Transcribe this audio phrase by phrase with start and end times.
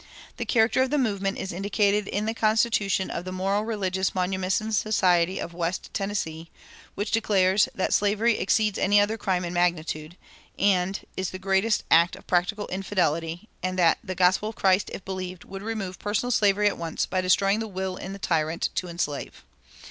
[0.37, 4.71] The character of the movement is indicated in the constitution of the "Moral Religious Manumission
[4.71, 6.49] Society of West Tennessee,"
[6.95, 10.17] which declares that slavery "exceeds any other crime in magnitude"
[10.57, 15.05] and is "the greatest act of practical infidelity," and that "the gospel of Christ, if
[15.05, 18.87] believed, would remove personal slavery at once by destroying the will in the tyrant to
[18.87, 19.43] enslave."